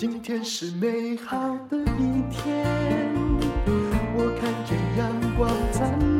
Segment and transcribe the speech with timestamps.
[0.00, 1.36] 今天是美好
[1.68, 2.66] 的一天，
[4.16, 6.19] 我看见阳光灿烂。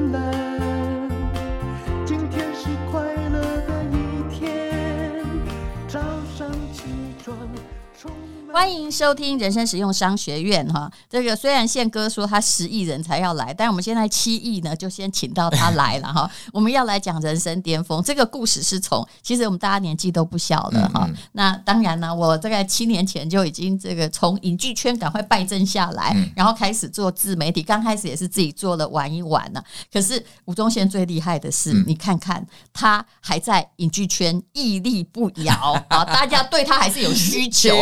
[8.61, 16.31] 欢迎收听人生实用商学院哈，这个虽然宪哥说他十亿人才要来，但我们现在七亿呢，就先请到他来了哈。
[16.53, 21.09] 我们要来讲人生巅峰，这个故事是从其实我们大家年纪都不小了哈。
[21.33, 29.65] 那当然呢，我大概七年前就已经这个从影剧圈赶快败阵下来，然后开始做自媒体，刚开始也是自己做了玩一玩呢。
[29.91, 37.75] 可是吴宗宪最厉害的是，你看看他还在影剧圈屹立不摇 啊，大家对他还是有需求。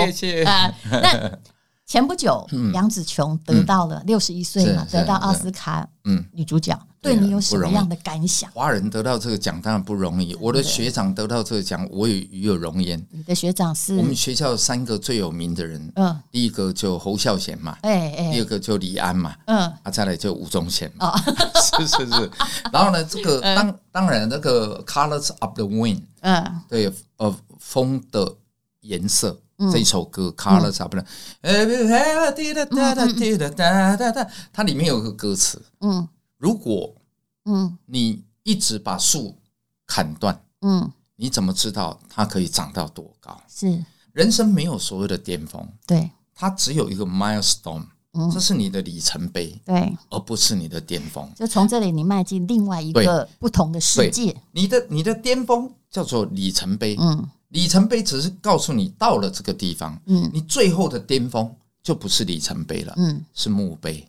[0.90, 1.38] 那
[1.86, 6.22] 前不久， 杨紫琼得到了六十一岁嘛，得到奥斯卡嗯。
[6.32, 8.50] 女主角，对你有什么样的感想？
[8.52, 13.02] 华人得到这个奖当然不容易，我的学长得到这个奖，我也与有荣焉。
[13.10, 13.96] 你的学长是？
[13.96, 21.18] 我们学校三个最有名的人，嗯，第一个就侯孝贤嘛，哎哎，第二个就李安嘛，嗯，啊，再来就吴宗宪嘛，
[21.78, 22.30] 是是是。
[22.70, 28.34] 然后呢，这个当当然那个 Colors of the Wind，嗯，对，呃，风的
[28.82, 29.40] 颜色。
[29.72, 31.04] 这一首歌《Colors》不能，
[34.52, 36.94] 它里面有个歌词，嗯，如果，
[37.44, 39.34] 嗯，你一直把树
[39.84, 43.36] 砍断，嗯，你怎么知道它可以长到多高？
[43.48, 47.84] 是，人生没有所谓的巅峰，对，它只有一个 milestone，
[48.32, 51.28] 这是你的里程碑，对，而不是你的巅峰。
[51.34, 57.28] 就从这里你迈进另外一个不同的世界，你的你的巅峰叫做里程碑，嗯。
[57.48, 61.50] 里程碑只是告诉你到了这个地方，嗯，你最后的巅峰
[61.82, 64.06] 就不是里程碑了，嗯，是墓碑，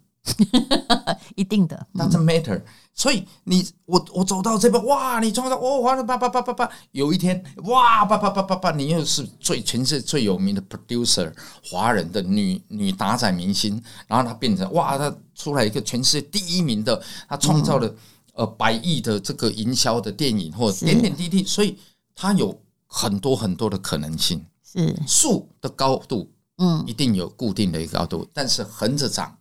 [1.38, 2.62] 一定的，doesn't matter。
[2.94, 11.32] 所以你我我走到这边，哇，你冲到哦，哇，叭叭叭叭叭，有一天，哇，叭叭叭叭叭，你又是最全世界最有名的 producer，
[11.64, 17.96] 华人的女女打仔明星，然后她变成哇，她出来一个全世界第一名的，她创造了
[18.34, 21.78] 呃百亿的这个营销的电影或点点滴滴，所以
[22.14, 22.54] 她有。
[22.90, 24.46] 很多很多的可能性。
[24.62, 24.94] 是。
[25.08, 29.34] 树的高度，嗯，一定有固定的一个高度，但是横着长，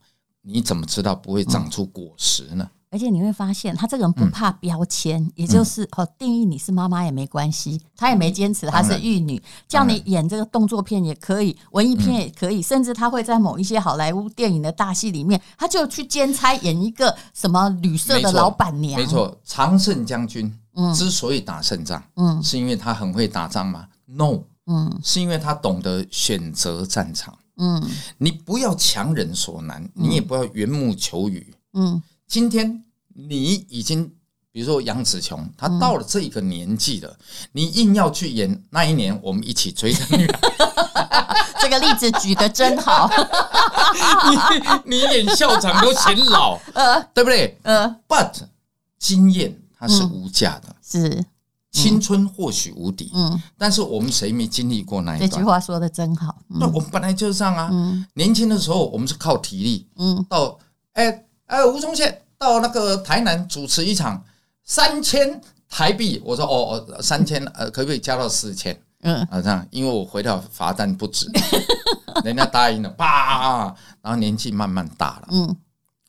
[0.43, 2.71] 你怎么知道不会长出果实呢？
[2.91, 18.99] 而且你会发现，他这个人不怕标签，也就是哦，定义你是妈妈也没关系，他也没坚持他是玉女，叫你演这个动作片也可以，文艺片也可以，甚至他会在某一些好莱坞电影的大戏里面，他就去兼差演一个什么旅社的老板娘。
[18.99, 20.51] 没错，常胜将军。
[20.95, 27.83] 之所以打胜仗，嗯，是因为他很会打仗吗？No，嗯，是因为他懂得选择战场，嗯，
[28.19, 32.85] 你不要强人所难，你也不要缘木求鱼，嗯，今天
[33.15, 34.09] 你已经，
[34.53, 37.17] 比如说杨紫琼，她到了这一个年纪了，
[37.53, 43.11] 你硬要去演那一年我们一起追的女孩， 这个例子举得真好，
[44.87, 47.59] 你你演校长都显老， 呃，对不对？
[47.63, 48.33] 呃，But
[48.99, 49.61] 经验。
[49.79, 51.25] 它是无价的，是
[51.71, 55.31] 青春或许无敌，嗯，但是我们谁没经历过那一段？
[55.31, 56.37] 这句话说的真好。
[56.49, 57.71] 那我们本来就是这样啊，
[58.15, 60.59] 年轻的时候我们是靠体力，嗯，到
[60.95, 64.25] 哎哎吴宗宪到那个台南主持一场
[64.65, 68.77] 三千台币，我说哦哦三千呃可不可以加到四千？
[69.03, 71.31] 嗯啊这样，因为我回到罚单不止，
[72.25, 73.67] 人家答应了，啪，
[74.03, 75.57] 然后年纪慢慢大了，嗯，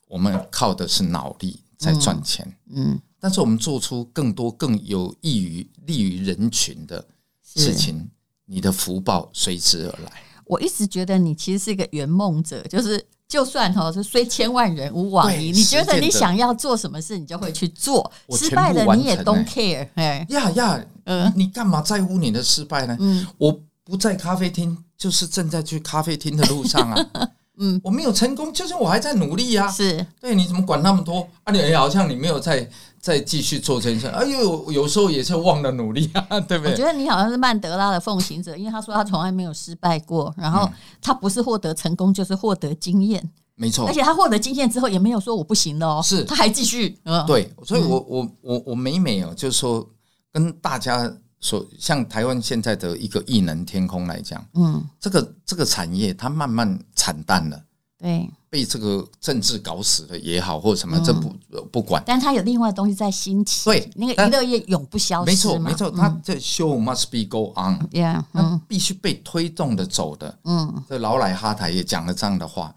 [0.08, 2.98] 我们靠的是脑力在赚钱，嗯。
[3.20, 7.04] 但是我们做出更多更有益于利于人群的
[7.44, 8.08] 事情，
[8.46, 10.12] 你的福报随之而来。
[10.46, 19.86] 我一直觉得你其实是一个圆梦者，就是就算哈是虽千万人吾往矣，你觉得你想要做什么事，你就会去做，失败了你也 don't care。
[19.94, 22.96] 哎呀呀，嗯，你干嘛在乎你的失败呢？
[22.98, 27.30] 嗯，我不在咖啡厅，就是正在去咖啡厅的路上啊。
[27.62, 29.70] 嗯，我没有成功，就是我还在努力啊。
[29.70, 31.28] 是对，你怎么管那么多？
[31.44, 32.68] 啊，你好像你没有在
[33.00, 34.06] 再继续做这件事。
[34.08, 36.72] 哎呦，有时候也是忘了努力啊， 对不对？
[36.72, 40.70] 我觉得你好像是曼德拉的奉行者，因为他说他从来没有失败过，然后
[41.00, 43.30] 他不是获得成功，就是获得经验。
[43.56, 46.98] 没错，而且他获得经验之后也没有说我不行了哦，是他还继续。
[47.04, 49.88] 嗯，对，所以我我我我每每哦，就是说
[50.32, 51.12] 跟大家。
[51.42, 57.58] 说像台湾现在的一个异能天空来讲，嗯，这个这个产业它慢慢惨淡了，
[58.00, 61.34] 对，被这个政治搞死了也好，或者什么，这不
[61.70, 72.74] 不管，但他有另外的东西在兴起，对，那个娱乐业永不消失，没错没错，他这 show must be go on，yeah，它必须被推动的走的，嗯，这老奶哈台也讲了这样的话。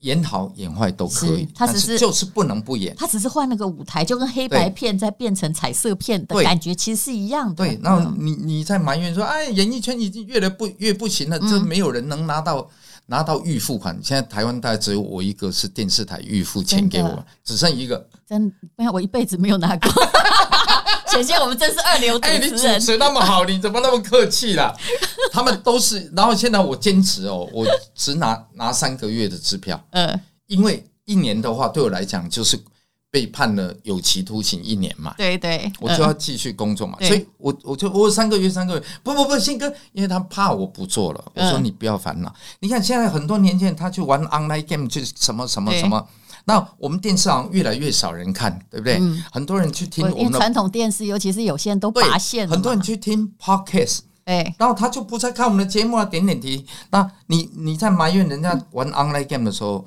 [0.00, 2.94] 演好演坏都可以，他只是就是不能不演。
[2.96, 7.54] 他只是换了个舞台，就跟黑白片再变成彩色片的感觉，其实是一样的。
[7.56, 12.68] 对，然后你你在埋怨说，哎，演艺圈已经越来不越不行了，这没有人能拿到
[13.06, 18.06] 拿到预付款，现在台湾大概只有我一个是电视台预付钱给我，只剩一个。
[18.28, 19.90] 真，没有，我一辈子没有拿过。
[21.16, 22.42] 显现我们真是二流主持人。
[22.42, 24.74] 哎，你主持那么好，你怎么那么客气啦？
[25.32, 29.82] 他们都是，然后现在我坚持哦，我只拿拿三个月的支票。
[29.90, 32.58] 嗯，因为一年的话对我来讲就是。
[33.08, 35.14] 被判了有期徒刑一年嘛？
[35.16, 36.98] 对对，我就要继续工作嘛。
[37.00, 41.24] 所以我我就我三个月三个月，不不不，信哥，因为他怕我不做了。
[41.32, 42.34] 我说你不要烦恼。
[42.58, 46.06] 你看现在很多年轻人他去玩 online game，就是什么什么什么。
[46.48, 48.98] 那我们电视好像越来越少人看，对不对？
[49.32, 52.54] 很多人去听我们传统电视，尤其是有些人都拔线了。
[52.54, 56.64] 很多人去听 podcast，哎，然后他就不再看我们的节目了，点点滴。
[56.90, 59.84] 那你你在埋怨人家玩 online game 的时候？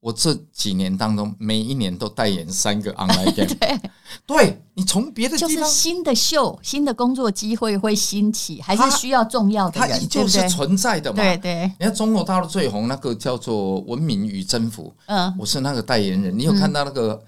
[0.00, 3.46] 我这几年当中，每一年都代言三个 online game。
[3.46, 3.80] 对，
[4.24, 11.16] 对你从别的地方就是新的秀、新的工作机会会兴起，还是需要重要的人，它依旧是存在的嘛？
[11.16, 11.64] 对对。
[11.80, 16.38] 你看中国大陆最红那个叫做《文明与征服》，嗯，我是那个代言人。
[16.38, 17.20] 你有看到那个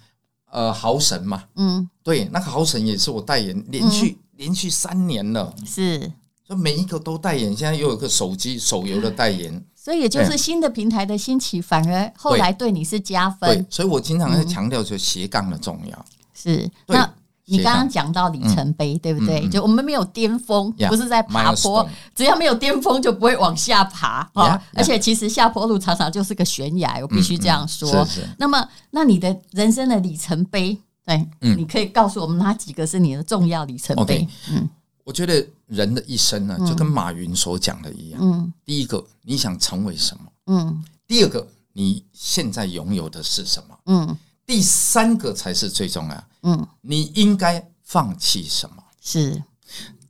[0.53, 1.43] 呃豪神嘛？
[1.57, 6.11] 嗯，对，那个豪神也是我代言，连续连续三年了，是，
[6.49, 7.55] 就每一个都代言。
[7.57, 9.61] 现在又有个手机手游的代言。
[9.83, 13.49] 所以也就是新的平台的兴起，反而后来对你是加分。
[13.49, 16.05] 对，所以我经常在强调，就斜杠的重要。
[16.35, 17.11] 是，那
[17.47, 19.49] 你刚刚讲到里程碑，对不对？
[19.49, 24.63] 就我们没有巅峰，不是在爬坡，只要没有巅峰，就不会往下爬啊。
[24.75, 28.07] 而且其实下坡路常常就是个悬崖，我必须这样说。
[28.37, 30.77] 那么，那你的人生的里程碑，
[31.07, 34.29] 对，你可以告诉我们哪几个是你的重要里程碑？
[34.51, 34.69] 嗯。
[35.05, 38.21] 我觉得人的一生呢，就跟马云所讲的一样。
[38.23, 40.33] 嗯，第一个，你想成为什么？
[40.47, 43.79] 嗯，第二个，你现在拥有的是什么？
[43.87, 44.17] 嗯，
[44.47, 46.25] 第三个才是最重要。
[46.43, 48.83] 嗯，你应该放弃什么？
[49.01, 49.43] 是，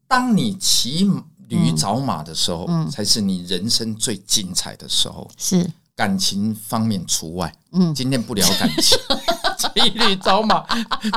[0.06, 1.08] 当你骑
[1.48, 5.31] 驴找马的时候，才是你人生最精彩的时候。
[5.37, 5.70] 是。
[5.96, 8.96] 感情方面除外，嗯，今天不聊感情，
[9.75, 10.64] 骑驴找马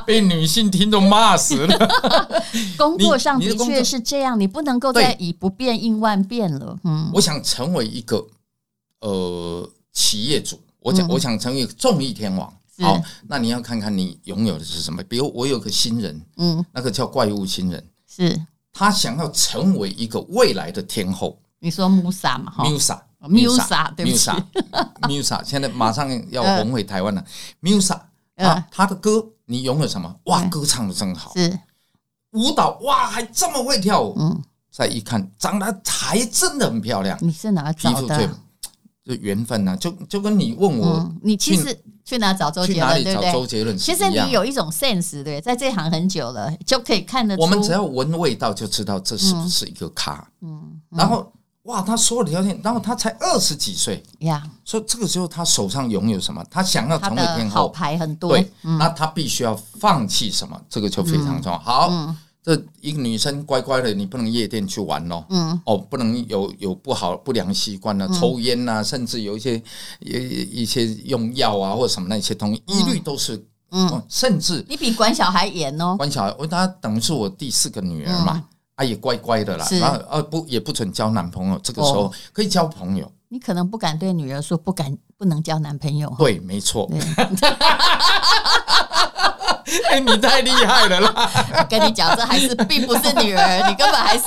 [0.05, 1.89] 被女性听众骂死了。
[2.77, 6.77] 工作上的确是这样，你不能够再以不变应万变了。
[6.83, 8.25] 嗯，我想成为一个
[8.99, 12.51] 呃企业主，我想我想成为一个综艺天王。
[12.79, 15.03] 好，那你要看看你拥有的是什么？
[15.03, 18.39] 比如我有个新人，嗯，那个叫怪物新人，是
[18.71, 21.39] 他想要成为一个未来的天后。
[21.59, 22.51] 你说 Musa 嘛？
[22.51, 22.99] 哈，Musa。
[23.23, 24.29] Musa，对不起
[25.03, 27.23] ，Musa，现在马上要 红回台湾了。
[27.61, 27.97] Musa，
[28.35, 30.15] 啊，他的歌你拥有什么？
[30.25, 31.31] 哇，歌唱的真好。
[31.35, 31.59] 是
[32.31, 34.15] 舞蹈，哇，还这么会跳舞。
[34.17, 34.41] 嗯，
[34.71, 37.17] 再一看，长得还真的很漂亮。
[37.21, 38.29] 你是哪找的？
[39.05, 43.03] 就缘分呐，就就跟你问我，你其实去哪找周杰伦？
[43.03, 43.31] 对不对？
[43.33, 47.41] 周杰伦，其实你有一种 sense，对，在这行很久了，就可以看得出。
[47.41, 50.27] 我们只要闻味道就知道这是不是一个咖。
[50.41, 51.31] 嗯，然后。
[51.63, 56.43] 哇，他所有的条件，然后他才二十几岁呀，所以这个时候他手上拥有什么？
[56.51, 58.31] 他想要成为天后，好牌很多。
[58.31, 60.61] 对，那他必须要放弃什么？
[60.69, 61.57] 这个就非常重要。
[61.57, 61.89] 好，
[62.43, 69.55] 这一个女生乖乖的，你不能夜店去玩哦，嗯，哦，不能有有不好不良习惯呢，抽烟呐，甚至有一些
[70.01, 78.43] 一一些用药啊或者什么那些东西，一律都是，嗯，甚至你比管小孩严哦，管小孩，我他等于是我第四个女儿嘛。
[78.75, 83.11] 啊，也乖乖的啦，然后呃不也不准交男朋友，这个时候可以交朋友。
[83.29, 86.13] 你可能不敢对女儿说不敢不能交男朋友。
[86.19, 86.87] 对，没错。
[89.89, 91.31] 哎，你太厉害了啦！
[91.57, 94.25] 我跟你讲，这还是并不是女儿，你根本还是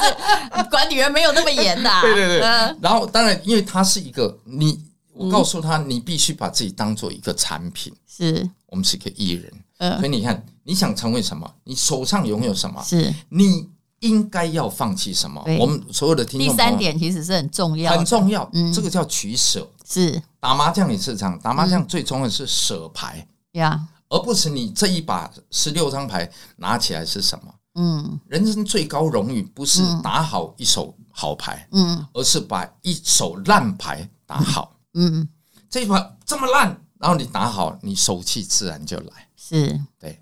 [0.70, 1.90] 管女儿没有那么严的。
[2.02, 2.40] 对对对。
[2.80, 7.94] 然后当然，因为她是一个你，我告诉他，你必须把自己当做一个产品。
[8.08, 9.52] 是，我们是一个艺人。
[9.98, 11.48] 所以你看，你想成为什么？
[11.62, 12.82] 你手上拥有什么？
[12.82, 13.68] 是你。
[14.00, 15.42] 应该要放弃什么？
[15.58, 18.48] 我们所有的听众，第三点其实是很重要，很重要。
[18.52, 19.66] 嗯，这个叫取舍。
[19.88, 27.54] 是打麻将也是这样，打麻将最重要的是舍牌呀，而不是你这一把十六张牌拿起来是什么。
[27.76, 34.74] 嗯，人生最高荣誉不是打好一手好牌，嗯，而是把一手烂牌打好。
[34.94, 35.28] 嗯，
[35.70, 39.28] 这一把这么烂，然后你打好，你手气自然就来。
[39.36, 40.18] 是，对，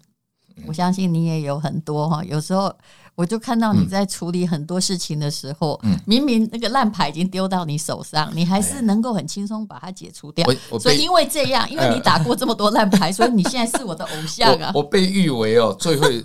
[0.66, 2.70] 我相信你也有很多哈，有时候。
[3.16, 10.44] 我就看到你在处理很多事情的时候，嗯、明明那个烂牌已经丢到你手上，你还是能够很轻松把它解除掉。
[10.80, 14.72] 所以因为这样，因为你打过这么多烂牌，所以你现在是我的偶像啊！
[14.74, 16.20] 我，我被誉为哦最会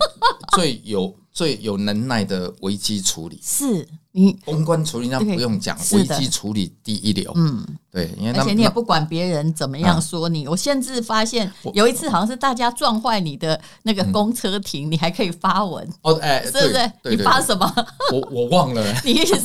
[0.56, 3.40] 最有最有能耐的危机处理。
[3.42, 7.32] 是你公关处理那不用讲，危机处理第一流。
[7.36, 10.48] 嗯，对，因为而且你也不管别人怎么样说你。
[10.48, 16.92] 我甚至发现有一次好像是大家撞坏你的那个公车亭，你还可以发文哦，哎，是不是？
[17.04, 17.72] 你发什么？
[18.12, 18.84] 我我忘了。
[19.04, 19.36] 你意思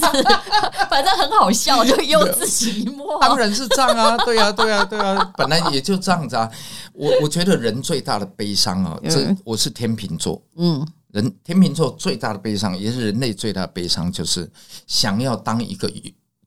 [0.89, 3.19] 反正很好笑， 就又自己一默。
[3.21, 6.49] 当然是这样啊，对啊，对啊，对啊，本来也就这样子啊。
[6.93, 10.83] 我我觉得人最大的悲伤啊，这我是天秤座，嗯。
[11.15, 14.51] 人天秤座最大的悲伤，也是人类最大的悲伤，就是
[14.85, 15.89] 想要当一个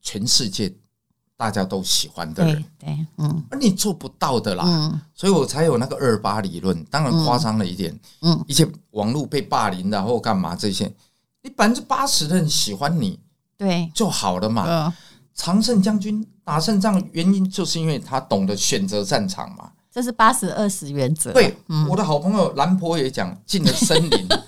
[0.02, 0.70] 全世界
[1.38, 2.62] 大家都喜欢的人。
[2.78, 6.84] 对，嗯，而你做不到的啦，嗯，所以我才有那个二八理论。
[6.90, 10.94] 当然夸张了一点，嗯，一些网络被霸凌的或干嘛这些，
[11.42, 13.18] 你百分之八十的人喜欢你，
[13.56, 14.92] 对，就好了嘛。
[15.34, 19.72] 常胜将军打胜仗原因就是因为他懂得选择战场嘛。
[19.90, 21.32] 这是八十二十原则。
[21.32, 21.56] 对，
[21.88, 24.28] 我的好朋友兰婆也讲，进了森林。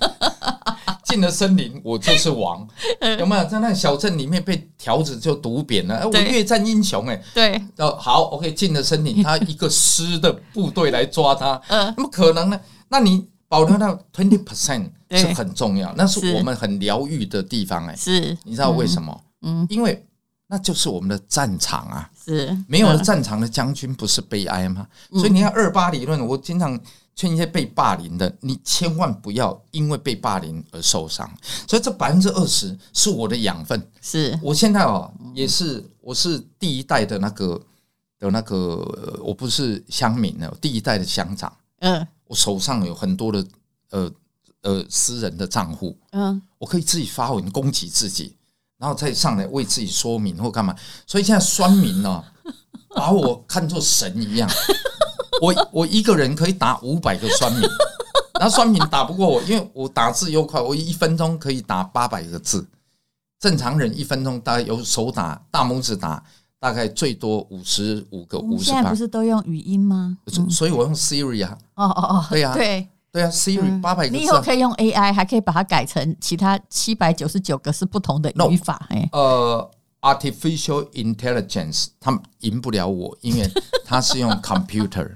[1.11, 2.67] 进了森林，我就是王，
[3.19, 3.45] 有没有？
[3.45, 6.09] 在那小镇里面被条子就毒扁了？
[6.09, 12.61] 我越战英雄哎，对，哦好，OK，进了森林， 他一个师的部队来抓他，嗯，怎么可能呢？
[12.89, 19.21] 那你保留到 twenty percent 是很重要，那是我们很疗愈的地方哎，是，你知道为什么？
[19.43, 20.07] 嗯，因为
[20.47, 24.87] 那就是我们的战场啊，是，没有了战场的将军不是悲哀吗？
[25.13, 26.79] 所以你看二八理论，我经常。
[27.21, 31.31] 劝一些被霸凌的，你千万不要因为被霸凌而受伤。
[31.69, 33.91] 所以这百分之二十是我的养分。
[34.01, 37.61] 是我现在哦，也是我是第一代的那个
[38.19, 41.55] 的那个，我不是乡民了，第一代的乡长。
[41.81, 43.47] 嗯，我手上有很多的
[43.91, 44.11] 呃
[44.63, 45.95] 呃私人的账户。
[46.13, 48.35] 嗯，我可以自己发文攻击自己，
[48.79, 50.75] 然后再上来为自己说明或干嘛。
[51.07, 52.25] 所以现在酸民呢，
[52.95, 54.49] 把我看作神一样。
[55.41, 57.63] 我我一个人可以打五百个酸民，
[58.39, 62.67] 然后酸民打不过我，因为我打字又快，我一分钟可以打八百个字。
[63.39, 66.23] 正常人一分钟大概有手打大拇指打，
[66.59, 68.59] 大概最多五十五个五。
[68.59, 70.19] 现在不是都用语音吗？
[70.51, 71.57] 所以我用 Siri 啊。
[71.75, 74.17] 哦哦哦，对呀，对对啊，Siri 八百个字。
[74.17, 78.87] 你以后可以用 AI，还可以把它改成其他七百九十九个是不同的语法。
[78.91, 79.71] 哎，呃。
[80.03, 83.47] Artificial intelligence，他赢不了我，因为
[83.85, 85.07] 它是用 computer，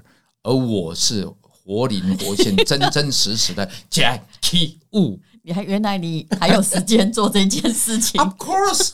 [0.45, 5.17] 而我是活灵活现、真真实实的 Jackie Wu。
[5.41, 8.89] 你还原来你还有时间做这件事情？Of course，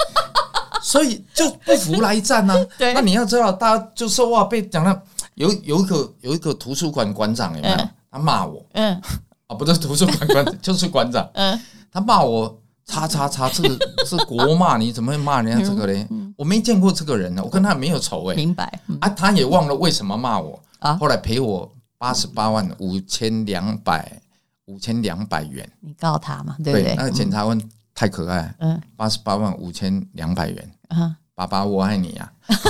[0.81, 2.55] 所以就不服来战啊！
[2.77, 5.01] 对，那你要知道，大家就说哇，被讲了
[5.35, 7.75] 有有一个有一个图书馆馆长有没有？
[7.75, 9.01] 嗯、他骂我，嗯，
[9.47, 11.59] 啊，不是图书馆馆长，就是馆长，嗯，
[11.91, 12.57] 他骂我。
[12.83, 16.05] 叉叉叉，这个是国骂，你怎么会骂人家这个嘞？
[16.35, 18.35] 我没见过这个人呢，我跟他没有仇哎。
[18.35, 18.65] 明白
[18.99, 20.97] 啊，他也忘了为什么骂我啊。
[20.97, 24.21] 后来赔我八十八万五千两百
[24.65, 25.67] 五千两百元。
[25.79, 26.93] 你告他嘛，对不对？
[26.95, 27.59] 那个检察官
[27.95, 32.31] 太可爱，嗯，八十八万五千两百元，啊，爸爸我爱你呀。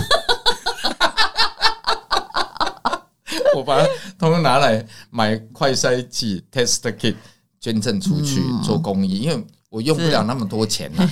[3.56, 3.86] 我把它
[4.18, 7.16] 通通拿来买快筛剂 test kit
[7.60, 9.46] 捐赠出去做公益，因为。
[9.72, 11.10] 我用不了那么多钱呢，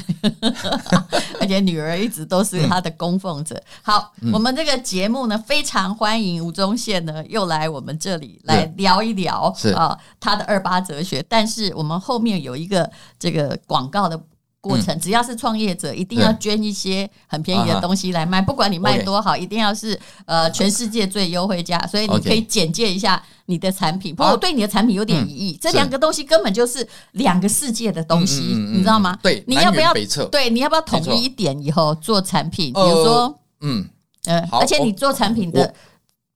[1.39, 3.59] 而且女儿一直都是他的供奉者。
[3.81, 11.25] 好，我们这个节目呢，非常欢迎吴宗宪呢又来我们这里来聊一聊啊他的二八哲学。
[11.29, 14.21] 但是我们后面有一个这个广告的。
[14.61, 21.79] 过程只要是创业者，一定要捐一些很便宜的东西来卖，不管你卖多好，一定要是呃全世界最优惠价。
[21.87, 24.13] 所以你可以简介一下你的产品。
[24.13, 29.17] 不过我对你的产品有点疑义，这两个东西根本就是两个世界的东西，你知道吗？
[29.23, 29.93] 对，你要不要？
[30.29, 32.73] 对，你要不要统一一点以后做产品？
[32.73, 33.87] 比如说，嗯
[34.25, 35.73] 呃，而且你做产品的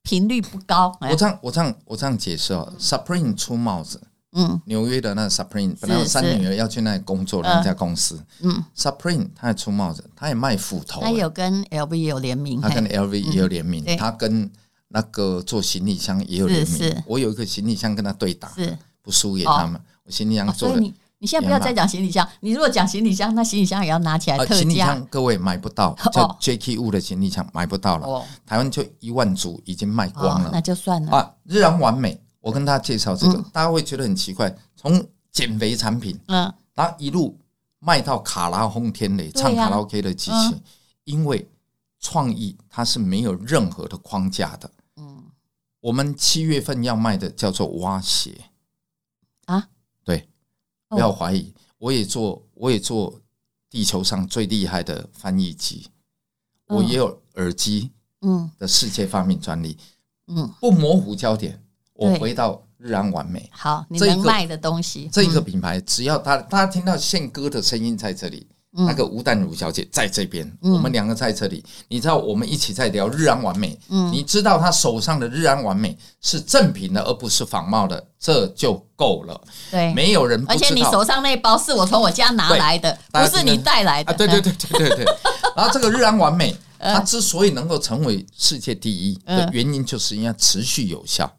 [0.02, 0.96] 频率不高。
[1.00, 4.00] 我这样我这样我这样解释哦，Supreme 出帽子。
[4.34, 14.50] 嗯，纽约的那个 Supreme 本来有三女儿要去那里工作的那家公司，嗯，Supreme 他也出帽子，他也卖斧头，他有跟 LV 有联名，他跟 LV 也有联名，他跟
[14.88, 17.02] 那个做行李箱也有联名。
[17.06, 18.76] 我有一个行李箱跟他对打，是。
[19.02, 19.80] 不输给他们。
[20.04, 24.54] 我行李箱做的，你你现在不要再讲行李箱，你如果讲行李箱，那行李箱也要拿起来特价。
[24.54, 31.12] 行李箱各位买不到，叫 Jacky Wu 的行李箱买不到了，台湾就一万组已经卖光了，那就算了。
[31.12, 32.18] 啊，日然完美。
[32.44, 37.40] 我跟大家介绍这个，大家会觉得很奇怪，从减肥产品，嗯，然后一路
[37.78, 40.54] 卖到卡拉轰天雷唱卡拉 OK 的机器，
[41.04, 41.50] 因为
[42.00, 44.70] 创意它是没有任何的框架的。
[44.96, 45.24] 嗯，
[45.80, 48.50] 我们七月份要卖的叫做蛙鞋。
[49.46, 49.70] 啊，
[50.04, 50.28] 对，
[50.88, 53.22] 不要怀疑，我也做，我也做
[53.70, 55.88] 地球上最厉害的翻译机，
[56.66, 59.78] 我也有耳机，嗯，的世界发明专利，
[60.26, 61.63] 嗯，不模糊焦点。
[61.94, 63.48] 我回到日安完美。
[63.52, 68.46] 好，你能卖的东西，这一个品牌，只要他大家听到宪哥的声音在这里。
[68.76, 71.64] 那个吴淡如小姐在这边，我们两个在这里。
[71.86, 73.78] 你知道我们一起在聊日安完美，
[74.10, 79.40] 你知道他手上的日安完美是正品的，而不是仿冒的，这就够了。
[79.70, 80.44] 对，没有人。
[80.48, 84.12] 而且你手上那包是我从我家拿来的，不是你带来的。
[84.14, 85.04] 对对对对对对。
[85.54, 91.32] 然后这个日安完美，它之所以能够成为世界第一的原因，就是因为持续有效，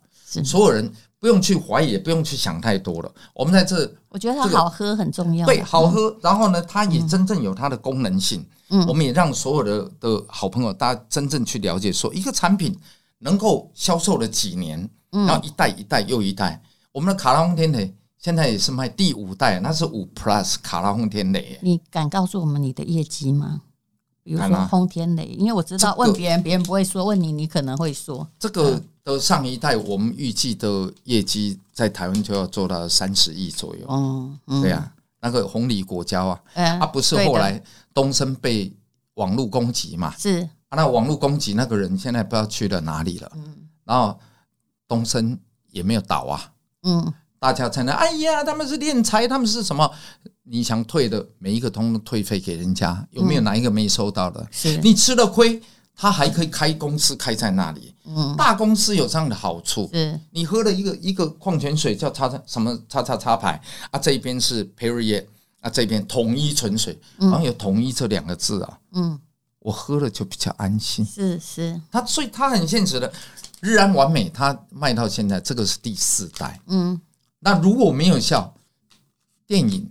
[0.43, 0.91] 所有人。
[1.17, 3.11] 不用去怀疑，也不用去想太多了。
[3.33, 5.43] 我们在这，我觉得它好喝很重要。
[5.43, 6.15] 对，好喝。
[6.21, 8.45] 然后呢，它也真正有它的功能性。
[8.69, 12.77] 嗯，我们也让所有的的好朋友，大家真正去了解，说一个产品
[13.17, 16.61] 能够销售了几年，然后一代一代又一代。
[16.91, 21.57] 我们的卡拉轰天雷现在也是卖第五代，那是五 Plus 卡拉轰天雷。
[21.63, 23.61] 你敢告诉我们你的业绩吗？
[24.21, 28.79] 比如说轰天雷，因为我知道问别人，别人不会说；问你，你可能会说这个。
[29.05, 33.85] 的上一代，我们预计的业绩在台湾就要做到三十亿左右。
[33.87, 37.61] 嗯，对啊，那个红藜果胶啊，啊，不是后来
[37.93, 38.73] 东森被
[39.13, 40.13] 网络攻击嘛？
[40.17, 43.31] 是啊，那网络攻击那个人现在不知道去了哪里了。
[43.35, 44.19] 嗯，然后
[44.87, 46.51] 东森也没有倒啊。
[46.81, 49.89] 嗯，大家才能哎呀，他们是敛财，他们是什么？
[50.47, 54.47] 你想退的每一个通通退费给人家，有没有哪一个没收到的？
[54.51, 55.61] 是你吃了亏。
[55.95, 59.89] 他还可以开公司开在那里，嗯，大公司有这样的好处。
[59.93, 63.61] 是，你喝了一个一个矿泉水叫叉叉什么叉叉叉牌
[63.91, 65.25] 啊，这边是 Perrier
[65.61, 69.17] 啊，这边统一纯水，然后有统一这两个字啊，嗯，
[69.59, 71.05] 我喝了就比较安心。
[71.05, 73.11] 是是，他所以他很现实的，
[73.61, 76.99] 日安完美，他卖到现在这个是第四代，嗯，
[77.39, 78.53] 那如果没有效，
[79.47, 79.89] 电影。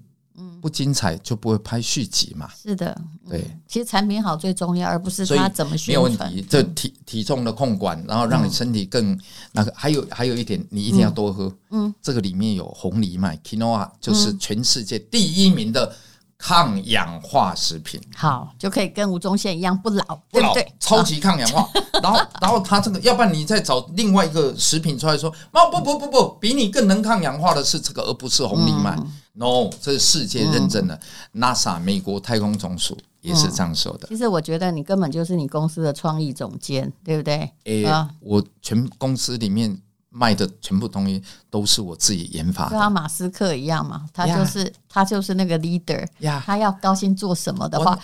[0.60, 2.48] 不精彩就不会拍续集嘛？
[2.60, 3.44] 是的，对。
[3.68, 6.10] 其实产品好最重要，而不是它怎么宣传。
[6.10, 9.18] 没有问题，这体体重的控管，然后让你身体更
[9.52, 9.72] 那个。
[9.76, 11.54] 还有还有一点，你一定要多喝。
[11.70, 15.94] 嗯，这个里面有红藜麦，Quinoa 就是全世界第一名的
[16.44, 17.98] 抗氧化食品。
[18.14, 21.66] 好，就可以跟吴宗宪一样不老，不老，对，超级抗氧化。
[22.02, 28.94] 然后然后他这个，要不然你再找另外一个食品出来说，哦不不不不，比你更能抗氧化的是这个，而不是红藜麦。
[29.32, 31.00] No，这是世界认证的，
[31.32, 34.06] 嗯，NASA 美国太空总署也是这样说的。
[34.08, 37.50] 其实我觉得你根本就是你公司的创意总监，对不对？
[37.64, 39.80] 诶、欸，我全公司里面。
[40.16, 46.06] 卖的全部东西都是我自己研发的，就像马斯克一样嘛，他就是他就是那个 leader，
[46.46, 47.98] 他要高兴做什么的话，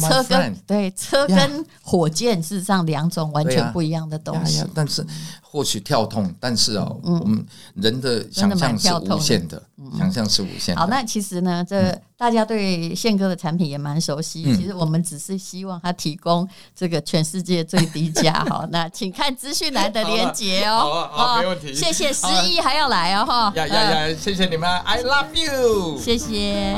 [0.00, 5.06] 车跟对车跟火箭事实上两种完全不一样的东西，但是
[5.42, 9.62] 或许跳痛，但是哦，我们人的想象是无限的，
[9.98, 10.80] 想象是无限的。
[10.80, 18.42] 好，那其实呢，这大家对宪哥的产品也蛮熟悉，其实我们只是希望他提供这个全世界最低价。
[18.48, 21.10] 好，那请看资讯栏的连接哦。
[21.12, 23.52] 好没问题，谢谢十一还要来哦哈！
[23.56, 24.16] 呀呀呀！
[24.18, 26.76] 谢谢你们，I love you，谢谢谢。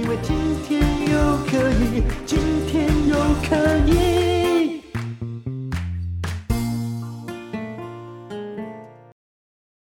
[0.00, 0.34] 因为今
[0.66, 3.56] 天又可以，今天又可
[3.92, 4.27] 以。